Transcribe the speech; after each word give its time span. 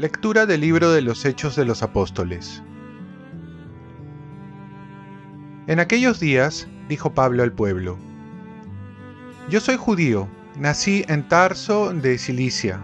Lectura 0.00 0.46
del 0.46 0.62
libro 0.62 0.90
de 0.92 1.02
los 1.02 1.26
Hechos 1.26 1.56
de 1.56 1.66
los 1.66 1.82
Apóstoles. 1.82 2.62
En 5.66 5.78
aquellos 5.78 6.18
días, 6.18 6.66
dijo 6.88 7.12
Pablo 7.12 7.42
al 7.42 7.52
pueblo, 7.52 7.98
Yo 9.50 9.60
soy 9.60 9.76
judío, 9.76 10.26
nací 10.56 11.04
en 11.08 11.28
Tarso 11.28 11.92
de 11.92 12.16
Cilicia, 12.16 12.80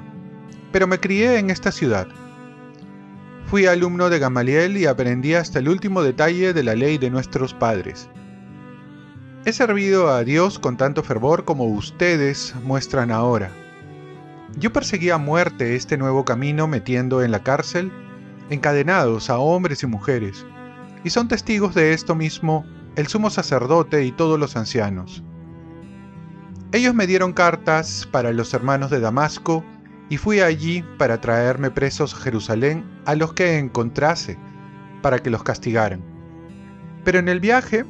pero 0.72 0.86
me 0.86 1.00
crié 1.00 1.38
en 1.38 1.48
esta 1.48 1.72
ciudad. 1.72 2.06
Fui 3.46 3.66
alumno 3.66 4.10
de 4.10 4.18
Gamaliel 4.18 4.76
y 4.76 4.86
aprendí 4.86 5.34
hasta 5.34 5.58
el 5.58 5.68
último 5.68 6.02
detalle 6.02 6.52
de 6.52 6.62
la 6.62 6.74
ley 6.74 6.98
de 6.98 7.10
nuestros 7.10 7.54
padres. 7.54 8.08
He 9.44 9.52
servido 9.52 10.08
a 10.10 10.24
Dios 10.24 10.58
con 10.58 10.76
tanto 10.76 11.02
fervor 11.02 11.44
como 11.44 11.64
ustedes 11.66 12.54
muestran 12.64 13.10
ahora 13.10 13.50
yo 14.58 14.72
perseguí 14.72 15.10
a 15.10 15.18
muerte 15.18 15.76
este 15.76 15.98
nuevo 15.98 16.24
camino 16.24 16.66
metiendo 16.66 17.22
en 17.22 17.30
la 17.30 17.42
cárcel 17.42 17.92
encadenados 18.48 19.28
a 19.28 19.38
hombres 19.38 19.82
y 19.82 19.86
mujeres, 19.86 20.46
y 21.04 21.10
son 21.10 21.28
testigos 21.28 21.74
de 21.74 21.92
esto 21.92 22.14
mismo 22.14 22.64
el 22.94 23.06
sumo 23.06 23.28
sacerdote 23.28 24.04
y 24.04 24.12
todos 24.12 24.38
los 24.38 24.56
ancianos. 24.56 25.22
Ellos 26.72 26.94
me 26.94 27.06
dieron 27.06 27.32
cartas 27.32 28.08
para 28.10 28.32
los 28.32 28.54
hermanos 28.54 28.90
de 28.90 29.00
Damasco, 29.00 29.62
y 30.08 30.16
fui 30.16 30.40
allí 30.40 30.84
para 30.98 31.20
traerme 31.20 31.70
presos 31.70 32.14
a 32.14 32.18
Jerusalén 32.18 32.84
a 33.04 33.14
los 33.14 33.32
que 33.32 33.58
encontrase, 33.58 34.38
para 35.02 35.18
que 35.18 35.30
los 35.30 35.42
castigaran. 35.42 36.02
Pero 37.04 37.18
en 37.18 37.28
el 37.28 37.40
viaje, 37.40 37.84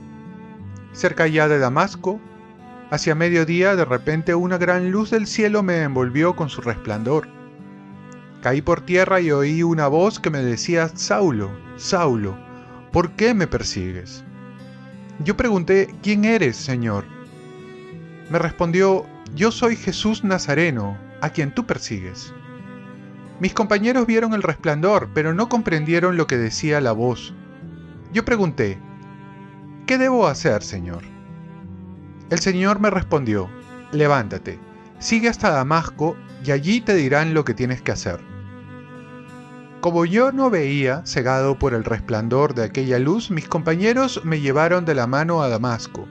cerca 0.92 1.26
ya 1.26 1.48
de 1.48 1.58
Damasco, 1.58 2.20
Hacia 2.88 3.16
mediodía 3.16 3.74
de 3.74 3.84
repente 3.84 4.36
una 4.36 4.58
gran 4.58 4.92
luz 4.92 5.10
del 5.10 5.26
cielo 5.26 5.64
me 5.64 5.82
envolvió 5.82 6.36
con 6.36 6.48
su 6.48 6.60
resplandor. 6.60 7.26
Caí 8.42 8.62
por 8.62 8.80
tierra 8.80 9.20
y 9.20 9.32
oí 9.32 9.64
una 9.64 9.88
voz 9.88 10.20
que 10.20 10.30
me 10.30 10.38
decía, 10.38 10.88
Saulo, 10.94 11.50
Saulo, 11.74 12.38
¿por 12.92 13.10
qué 13.12 13.34
me 13.34 13.48
persigues? 13.48 14.22
Yo 15.24 15.36
pregunté, 15.36 15.92
¿quién 16.00 16.24
eres, 16.24 16.56
Señor? 16.56 17.04
Me 18.30 18.38
respondió, 18.38 19.04
yo 19.34 19.50
soy 19.50 19.74
Jesús 19.74 20.22
Nazareno, 20.22 20.96
a 21.26 21.30
quien 21.30 21.52
tú 21.52 21.66
persigues. 21.66 22.32
Mis 23.40 23.52
compañeros 23.52 24.06
vieron 24.06 24.32
el 24.32 24.42
resplandor, 24.42 25.10
pero 25.12 25.34
no 25.34 25.48
comprendieron 25.48 26.16
lo 26.16 26.26
que 26.26 26.38
decía 26.38 26.80
la 26.80 26.92
voz. 26.92 27.34
Yo 28.12 28.24
pregunté, 28.24 28.78
¿qué 29.86 29.98
debo 29.98 30.26
hacer, 30.26 30.62
Señor? 30.62 31.02
El 32.30 32.38
Señor 32.38 32.80
me 32.80 32.90
respondió, 32.90 33.50
levántate, 33.92 34.58
sigue 34.98 35.28
hasta 35.28 35.50
Damasco 35.50 36.16
y 36.44 36.52
allí 36.52 36.80
te 36.80 36.94
dirán 36.94 37.34
lo 37.34 37.44
que 37.44 37.54
tienes 37.54 37.82
que 37.82 37.92
hacer. 37.92 38.20
Como 39.80 40.04
yo 40.04 40.32
no 40.32 40.48
veía, 40.48 41.02
cegado 41.04 41.58
por 41.58 41.74
el 41.74 41.84
resplandor 41.84 42.54
de 42.54 42.64
aquella 42.64 42.98
luz, 42.98 43.30
mis 43.30 43.48
compañeros 43.48 44.20
me 44.24 44.40
llevaron 44.40 44.84
de 44.84 44.94
la 44.94 45.06
mano 45.06 45.42
a 45.42 45.48
Damasco. 45.48 46.08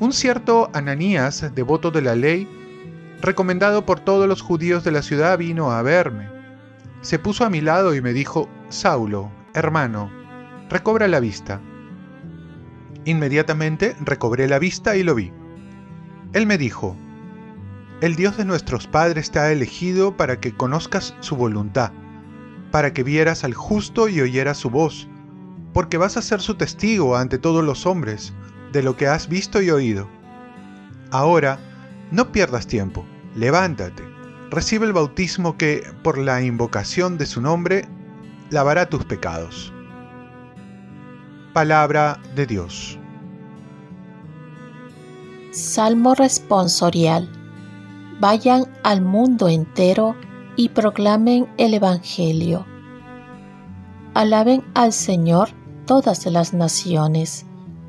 Un 0.00 0.12
cierto 0.12 0.70
Ananías, 0.72 1.52
devoto 1.54 1.90
de 1.90 2.02
la 2.02 2.16
ley, 2.16 2.48
recomendado 3.22 3.86
por 3.86 4.00
todos 4.00 4.28
los 4.28 4.42
judíos 4.42 4.82
de 4.82 4.90
la 4.90 5.00
ciudad, 5.00 5.38
vino 5.38 5.70
a 5.70 5.80
verme. 5.82 6.28
Se 7.00 7.20
puso 7.20 7.44
a 7.44 7.50
mi 7.50 7.60
lado 7.60 7.94
y 7.94 8.02
me 8.02 8.12
dijo, 8.12 8.48
Saulo, 8.68 9.30
hermano, 9.54 10.10
recobra 10.68 11.06
la 11.06 11.20
vista. 11.20 11.60
Inmediatamente 13.04 13.96
recobré 14.00 14.48
la 14.48 14.58
vista 14.58 14.96
y 14.96 15.04
lo 15.04 15.14
vi. 15.14 15.32
Él 16.32 16.46
me 16.46 16.58
dijo, 16.58 16.96
El 18.00 18.16
Dios 18.16 18.36
de 18.36 18.44
nuestros 18.44 18.88
padres 18.88 19.30
te 19.30 19.38
ha 19.38 19.52
elegido 19.52 20.16
para 20.16 20.40
que 20.40 20.56
conozcas 20.56 21.14
su 21.20 21.36
voluntad, 21.36 21.92
para 22.72 22.92
que 22.92 23.04
vieras 23.04 23.44
al 23.44 23.54
justo 23.54 24.08
y 24.08 24.20
oyeras 24.20 24.58
su 24.58 24.68
voz, 24.68 25.08
porque 25.72 25.96
vas 25.96 26.16
a 26.16 26.22
ser 26.22 26.40
su 26.40 26.56
testigo 26.56 27.16
ante 27.16 27.38
todos 27.38 27.64
los 27.64 27.86
hombres 27.86 28.32
de 28.72 28.82
lo 28.82 28.96
que 28.96 29.06
has 29.06 29.28
visto 29.28 29.62
y 29.62 29.70
oído. 29.70 30.08
Ahora, 31.10 31.58
no 32.10 32.32
pierdas 32.32 32.66
tiempo, 32.66 33.06
levántate, 33.34 34.02
recibe 34.50 34.86
el 34.86 34.92
bautismo 34.92 35.56
que, 35.56 35.82
por 36.02 36.18
la 36.18 36.42
invocación 36.42 37.18
de 37.18 37.26
su 37.26 37.40
nombre, 37.40 37.88
lavará 38.50 38.86
tus 38.86 39.04
pecados. 39.04 39.72
Palabra 41.52 42.18
de 42.34 42.46
Dios. 42.46 42.98
Salmo 45.52 46.14
responsorial. 46.14 47.28
Vayan 48.20 48.64
al 48.84 49.02
mundo 49.02 49.48
entero 49.48 50.16
y 50.56 50.70
proclamen 50.70 51.46
el 51.58 51.74
Evangelio. 51.74 52.64
Alaben 54.14 54.62
al 54.74 54.92
Señor 54.92 55.50
todas 55.86 56.24
las 56.26 56.54
naciones, 56.54 57.44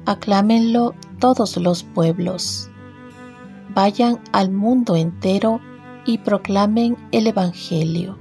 aclámenlo 0.05 0.93
todos 1.19 1.55
los 1.57 1.83
pueblos. 1.83 2.69
Vayan 3.69 4.19
al 4.31 4.51
mundo 4.51 4.95
entero 4.95 5.59
y 6.05 6.19
proclamen 6.19 6.97
el 7.11 7.27
Evangelio. 7.27 8.17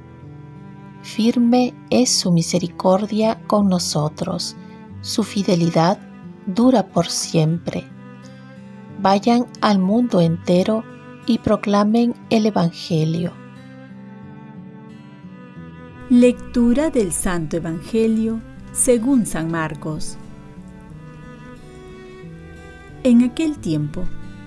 Firme 1.03 1.75
es 1.91 2.11
su 2.11 2.33
misericordia 2.33 3.41
con 3.47 3.69
nosotros 3.69 4.57
su 5.03 5.25
fidelidad 5.25 5.99
dura 6.47 6.87
por 6.87 7.07
siempre. 7.09 7.85
Vayan 9.01 9.47
al 9.61 9.81
mundo 9.81 10.21
entero 10.21 10.85
y 11.27 11.39
proclamen 11.39 12.15
el 12.31 12.47
Evangelio. 12.47 13.33
Lectura 16.09 16.91
del 16.91 17.13
Santo 17.13 17.57
Evangelio 17.57 18.41
según 18.73 19.27
San 19.27 19.51
Marcos. 19.51 20.17
En 23.03 23.25
aquel 23.25 23.59
tiempo 23.59 24.05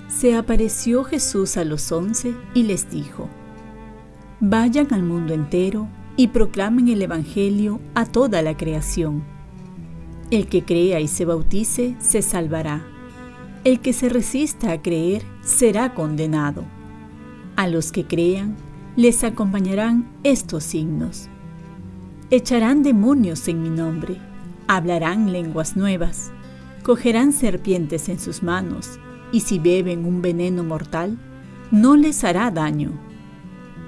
se 0.08 0.36
apareció 0.36 1.04
Jesús 1.04 1.58
a 1.58 1.66
los 1.66 1.92
once 1.92 2.36
y 2.54 2.64
les 2.64 2.90
dijo, 2.90 3.30
Vayan 4.40 4.94
al 4.94 5.04
mundo 5.04 5.34
entero 5.34 5.88
y 6.18 6.28
proclamen 6.28 6.88
el 6.90 7.02
Evangelio 7.02 7.80
a 7.94 8.06
toda 8.06 8.42
la 8.42 8.56
creación. 8.56 9.24
El 10.32 10.48
que 10.48 10.64
crea 10.64 11.00
y 11.00 11.08
se 11.08 11.26
bautice 11.26 11.96
se 12.00 12.22
salvará. 12.22 12.84
El 13.64 13.80
que 13.80 13.94
se 13.94 14.10
resista 14.10 14.72
a 14.72 14.82
creer 14.82 15.24
será 15.42 15.94
condenado. 15.94 16.64
A 17.56 17.68
los 17.68 17.92
que 17.92 18.06
crean 18.06 18.56
les 18.96 19.24
acompañarán 19.24 20.08
estos 20.24 20.64
signos. 20.64 21.30
Echarán 22.32 22.84
demonios 22.84 23.48
en 23.48 23.62
mi 23.62 23.70
nombre, 23.70 24.18
hablarán 24.68 25.32
lenguas 25.32 25.76
nuevas, 25.76 26.32
cogerán 26.84 27.34
serpientes 27.34 28.10
en 28.10 28.20
sus 28.20 28.42
manos, 28.42 29.00
y 29.32 29.42
si 29.42 29.60
beben 29.60 30.06
un 30.06 30.22
veneno 30.22 30.64
mortal, 30.64 31.18
no 31.72 31.96
les 31.96 32.24
hará 32.24 32.52
daño. 32.52 32.92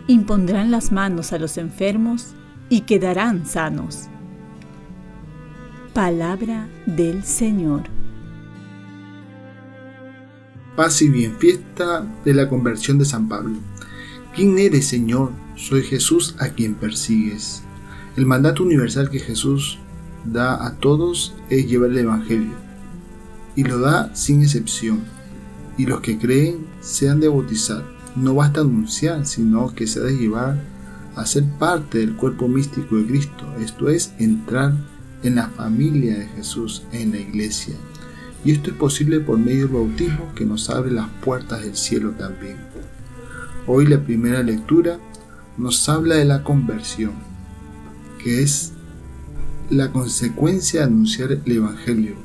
Impondrán 0.07 0.71
las 0.71 0.91
manos 0.91 1.33
a 1.33 1.39
los 1.39 1.57
enfermos 1.57 2.33
y 2.69 2.81
quedarán 2.81 3.45
sanos 3.45 4.09
Palabra 5.97 6.69
del 6.85 7.23
Señor. 7.23 7.85
Paz 10.75 11.01
y 11.01 11.09
bien, 11.09 11.35
fiesta 11.39 12.05
de 12.23 12.35
la 12.35 12.47
conversión 12.47 12.99
de 12.99 13.05
San 13.05 13.27
Pablo. 13.27 13.55
¿Quién 14.35 14.59
eres, 14.59 14.85
Señor? 14.85 15.31
Soy 15.55 15.81
Jesús 15.81 16.35
a 16.37 16.49
quien 16.49 16.75
persigues. 16.75 17.63
El 18.15 18.27
mandato 18.27 18.61
universal 18.61 19.09
que 19.09 19.17
Jesús 19.17 19.79
da 20.23 20.67
a 20.67 20.75
todos 20.75 21.33
es 21.49 21.67
llevar 21.67 21.89
el 21.89 21.97
Evangelio, 21.97 22.53
y 23.55 23.63
lo 23.63 23.79
da 23.79 24.15
sin 24.15 24.43
excepción. 24.43 25.01
Y 25.77 25.85
los 25.85 26.01
que 26.01 26.17
creen 26.17 26.65
sean 26.81 27.19
de 27.19 27.27
bautizar. 27.27 27.83
No 28.15 28.35
basta 28.35 28.61
anunciar, 28.61 29.25
sino 29.25 29.73
que 29.75 29.85
se 29.85 29.99
ha 29.99 30.03
de 30.03 30.17
llevar 30.17 30.59
a 31.15 31.25
ser 31.25 31.45
parte 31.59 31.99
del 31.99 32.15
cuerpo 32.15 32.47
místico 32.47 32.97
de 32.97 33.05
Cristo, 33.05 33.45
esto 33.59 33.89
es, 33.89 34.13
entrar 34.19 34.73
en 35.23 35.35
la 35.35 35.47
familia 35.49 36.17
de 36.17 36.27
Jesús, 36.27 36.83
en 36.91 37.11
la 37.11 37.17
iglesia. 37.17 37.75
Y 38.45 38.51
esto 38.51 38.69
es 38.69 38.77
posible 38.77 39.19
por 39.19 39.37
medio 39.39 39.65
del 39.65 39.73
bautismo 39.75 40.31
que 40.35 40.45
nos 40.45 40.69
abre 40.69 40.91
las 40.91 41.09
puertas 41.23 41.61
del 41.61 41.75
cielo 41.75 42.11
también. 42.11 42.57
Hoy 43.65 43.87
la 43.87 43.99
primera 43.99 44.43
lectura 44.43 44.99
nos 45.57 45.89
habla 45.89 46.15
de 46.15 46.25
la 46.25 46.43
conversión, 46.43 47.13
que 48.23 48.43
es 48.43 48.73
la 49.69 49.91
consecuencia 49.91 50.81
de 50.81 50.85
anunciar 50.85 51.31
el 51.31 51.51
Evangelio, 51.51 52.15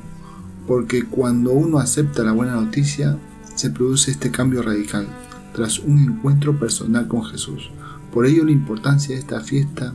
porque 0.67 1.03
cuando 1.03 1.51
uno 1.51 1.79
acepta 1.79 2.23
la 2.23 2.31
buena 2.31 2.53
noticia, 2.53 3.17
se 3.55 3.69
produce 3.69 4.11
este 4.11 4.31
cambio 4.31 4.61
radical, 4.61 5.07
tras 5.53 5.79
un 5.79 5.99
encuentro 6.03 6.57
personal 6.57 7.07
con 7.07 7.23
Jesús. 7.25 7.69
Por 8.11 8.25
ello 8.25 8.45
la 8.45 8.51
importancia 8.51 9.15
de 9.15 9.21
esta 9.21 9.41
fiesta 9.41 9.93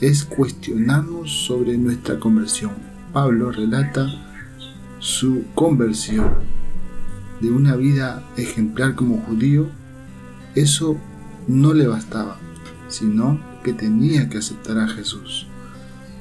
es 0.00 0.24
cuestionarnos 0.24 1.30
sobre 1.46 1.76
nuestra 1.76 2.18
conversión. 2.18 2.72
Pablo 3.12 3.50
relata 3.50 4.06
su 4.98 5.44
conversión 5.54 6.30
de 7.40 7.50
una 7.50 7.76
vida 7.76 8.22
ejemplar 8.36 8.94
como 8.94 9.18
judío, 9.22 9.68
eso 10.54 10.96
no 11.48 11.72
le 11.74 11.86
bastaba, 11.86 12.38
sino 12.88 13.40
que 13.64 13.72
tenía 13.72 14.28
que 14.28 14.38
aceptar 14.38 14.78
a 14.78 14.88
Jesús. 14.88 15.46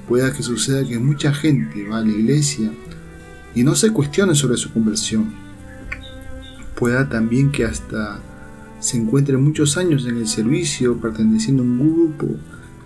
Pueda 0.08 0.34
que 0.34 0.44
suceda 0.44 0.88
que 0.88 0.98
mucha 0.98 1.34
gente 1.34 1.88
va 1.88 2.00
a 2.00 2.02
la 2.02 2.10
iglesia 2.10 2.72
y 3.54 3.64
no 3.64 3.76
se 3.76 3.92
cuestione 3.92 4.36
sobre 4.36 4.58
su 4.58 4.72
conversión. 4.72 5.49
Pueda 6.80 7.10
también 7.10 7.52
que 7.52 7.66
hasta 7.66 8.20
se 8.80 8.98
encuentre 8.98 9.36
muchos 9.36 9.76
años 9.76 10.06
en 10.06 10.16
el 10.16 10.28
servicio, 10.28 10.98
perteneciendo 10.98 11.62
a 11.62 11.66
un 11.66 11.78
grupo, 11.78 12.28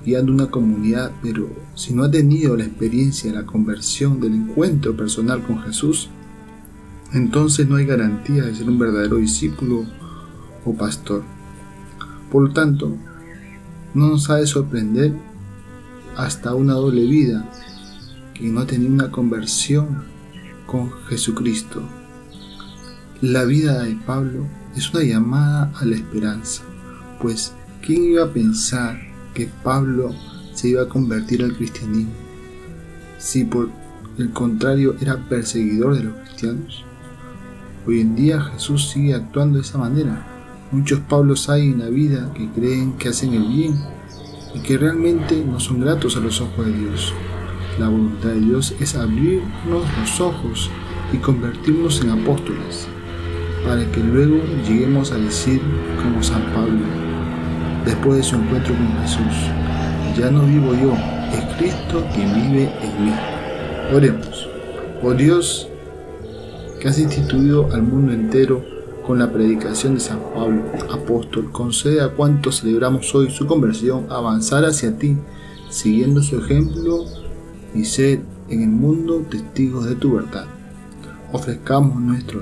guiando 0.04 0.34
una 0.34 0.48
comunidad, 0.48 1.12
pero 1.22 1.48
si 1.75 1.94
no 1.94 2.04
ha 2.04 2.10
tenido 2.10 2.57
la 2.57 2.66
experiencia 2.66 3.31
la 3.31 3.45
conversión, 3.45 4.19
del 4.19 4.34
encuentro 4.34 4.98
personal 4.98 5.44
con 5.44 5.62
Jesús, 5.62 6.10
entonces 7.13 7.69
no 7.69 7.75
hay 7.75 7.86
garantía 7.86 8.44
de 8.44 8.56
ser 8.56 8.68
un 8.68 8.80
verdadero 8.80 9.18
discípulo 9.18 9.86
o 10.66 10.74
pastor. 10.74 11.22
Por 12.31 12.48
lo 12.48 12.51
tanto, 12.51 12.98
no 13.94 14.10
nos 14.10 14.28
ha 14.31 14.38
de 14.38 14.48
sorprender 14.48 15.13
hasta 16.18 16.56
una 16.56 16.74
doble 16.74 17.06
vida 17.06 17.48
que 18.34 18.46
no 18.46 18.62
ha 18.62 18.66
tenido 18.66 18.92
una 18.92 19.12
conversión 19.12 20.04
con 20.66 20.92
Jesucristo. 21.07 21.84
La 23.24 23.46
vida 23.46 23.84
de 23.84 23.96
Pablo 23.96 24.48
es 24.75 24.94
una 24.94 25.02
llamada 25.02 25.72
a 25.80 25.86
la 25.86 25.96
esperanza, 25.96 26.62
pues 27.22 27.54
¿quién 27.81 28.04
iba 28.04 28.25
a 28.25 28.34
pensar 28.34 29.00
que 29.34 29.50
Pablo 29.64 30.14
se 30.54 30.68
iba 30.68 30.81
a 30.81 30.90
convertir 30.90 31.42
al 31.42 31.56
cristianismo 31.56 32.12
si 33.18 33.46
por 33.46 33.70
el 34.18 34.31
contrario 34.31 34.98
era 35.00 35.16
perseguidor 35.30 35.96
de 35.96 36.04
los 36.04 36.16
cristianos? 36.16 36.84
Hoy 37.88 38.02
en 38.02 38.14
día 38.14 38.42
Jesús 38.42 38.90
sigue 38.90 39.14
actuando 39.14 39.56
de 39.56 39.64
esa 39.64 39.78
manera. 39.78 40.28
Muchos 40.74 41.00
Pablos 41.00 41.48
hay 41.48 41.68
en 41.68 41.80
la 41.80 41.88
vida 41.88 42.30
que 42.34 42.50
creen 42.50 42.98
que 42.98 43.08
hacen 43.08 43.34
el 43.36 43.48
bien 43.48 43.80
y 44.54 44.60
que 44.60 44.78
realmente 44.78 45.42
no 45.46 45.62
son 45.62 45.80
gratos 45.80 46.18
a 46.18 46.20
los 46.20 46.42
ojos 46.42 46.66
de 46.66 46.74
Dios. 46.74 47.14
La 47.80 47.88
voluntad 47.88 48.31
de 48.31 48.42
Dios 48.42 48.75
es 48.81 48.96
abrirnos 48.96 49.86
los 49.98 50.20
ojos 50.20 50.70
y 51.14 51.18
convertirnos 51.20 52.02
en 52.02 52.10
apóstoles, 52.10 52.90
para 53.63 53.86
que 53.92 54.00
luego 54.01 54.38
lleguemos 54.68 55.12
a 55.12 55.18
decir 55.18 55.62
como 56.01 56.21
San 56.21 56.44
Pablo, 56.54 56.81
después 57.86 58.18
de 58.18 58.24
su 58.24 58.36
encuentro 58.36 58.75
con 58.75 59.01
Jesús, 59.01 59.50
ya 60.18 60.30
no 60.30 60.44
vivo 60.44 60.74
yo, 60.74 60.94
es 61.31 61.56
Cristo 61.57 62.06
quien 62.13 62.33
vive 62.33 62.71
en 62.81 63.06
mí. 63.06 63.13
Oremos. 63.94 64.50
Oh 65.01 65.13
Dios, 65.13 65.68
que 66.80 66.88
has 66.88 67.00
instituido 67.00 67.69
al 67.74 67.83
mundo 67.83 68.13
entero 68.13 68.63
con 69.06 69.19
la 69.19 69.31
predicación 69.31 69.95
de 69.95 70.00
San 70.00 70.19
Pablo, 70.33 70.63
apóstol, 70.92 71.51
concede 71.51 72.01
a 72.01 72.10
cuantos 72.10 72.62
celebramos 72.62 73.13
hoy 73.13 73.30
su 73.30 73.45
conversión 73.45 74.06
avanzar 74.10 74.63
hacia 74.65 74.98
ti, 74.98 75.18
siguiendo 75.69 76.21
su 76.21 76.39
ejemplo 76.39 77.06
y 77.74 77.86
ser 77.86 78.21
en 78.50 78.62
el 78.62 78.69
mundo 78.69 79.25
testigos 79.30 79.86
de 79.86 79.95
tu 79.95 80.15
verdad. 80.15 80.45
Ofrezcamos 81.31 82.00
nuestro 82.00 82.42